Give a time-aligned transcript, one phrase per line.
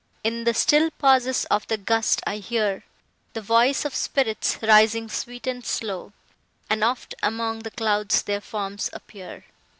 [0.23, 2.83] In the still pauses of the gust I hear
[3.33, 6.11] The voice of spirits, rising sweet and slow,
[6.71, 9.45] And oft among the clouds their forms appear.